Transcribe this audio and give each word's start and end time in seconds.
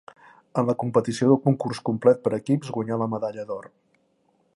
En 0.61 0.69
la 0.69 0.75
competició 0.83 1.27
del 1.31 1.37
concurs 1.43 1.81
complet 1.89 2.23
per 2.23 2.33
equips 2.39 2.73
guanyà 2.79 3.01
la 3.03 3.09
medalla 3.13 3.45
d'or. 3.51 3.69